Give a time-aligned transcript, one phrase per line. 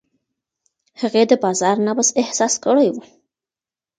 [1.01, 2.95] هغې د بازار نبض احساس کړی و.